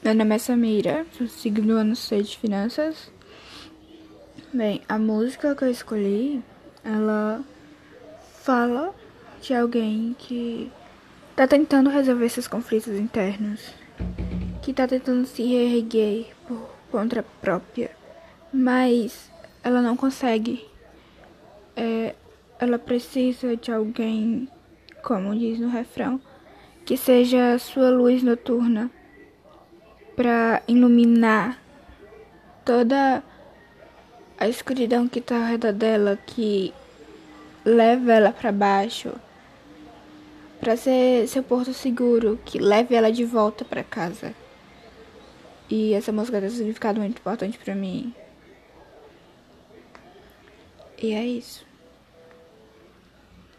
Meu 0.00 0.14
nome 0.14 0.36
é 0.36 0.38
Samira, 0.38 1.04
sou 1.12 1.26
segundo 1.26 1.72
ano 1.72 1.96
C 1.96 2.22
de 2.22 2.38
Finanças. 2.38 3.10
Bem, 4.54 4.80
a 4.88 4.96
música 4.96 5.56
que 5.56 5.64
eu 5.64 5.70
escolhi, 5.70 6.40
ela 6.84 7.42
fala 8.40 8.94
de 9.42 9.52
alguém 9.52 10.14
que 10.16 10.70
tá 11.34 11.48
tentando 11.48 11.90
resolver 11.90 12.28
seus 12.28 12.46
conflitos 12.46 12.94
internos, 12.94 13.74
que 14.62 14.72
tá 14.72 14.86
tentando 14.86 15.26
se 15.26 15.42
reerguer 15.42 16.28
por 16.46 16.70
conta 16.92 17.24
própria, 17.40 17.90
mas 18.52 19.28
ela 19.64 19.82
não 19.82 19.96
consegue. 19.96 20.64
É, 21.74 22.14
ela 22.60 22.78
precisa 22.78 23.56
de 23.56 23.72
alguém, 23.72 24.48
como 25.02 25.36
diz 25.36 25.58
no 25.58 25.68
refrão, 25.68 26.20
que 26.86 26.96
seja 26.96 27.58
sua 27.58 27.90
luz 27.90 28.22
noturna 28.22 28.88
para 30.18 30.64
iluminar 30.66 31.62
toda 32.64 33.22
a 34.36 34.48
escuridão 34.48 35.06
que 35.06 35.20
está 35.20 35.36
ao 35.36 35.44
redor 35.44 35.72
dela, 35.72 36.18
que 36.26 36.74
leva 37.64 38.14
ela 38.14 38.32
para 38.32 38.50
baixo, 38.50 39.12
para 40.58 40.76
ser 40.76 41.28
seu 41.28 41.40
porto 41.40 41.72
seguro, 41.72 42.36
que 42.44 42.58
leve 42.58 42.96
ela 42.96 43.12
de 43.12 43.24
volta 43.24 43.64
para 43.64 43.84
casa. 43.84 44.34
E 45.70 45.94
essa 45.94 46.10
música 46.10 46.40
tem 46.40 46.48
um 46.48 46.52
significado 46.52 46.98
muito 46.98 47.18
importante 47.18 47.56
para 47.56 47.76
mim. 47.76 48.12
E 51.00 51.12
é 51.12 51.24
isso. 51.24 51.67